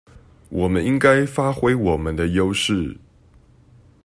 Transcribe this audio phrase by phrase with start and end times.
[0.49, 2.97] 我們應該發揮我們的優勢